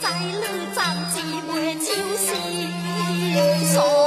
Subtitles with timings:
[0.00, 1.78] 在你暂时袂
[3.74, 3.99] 收时。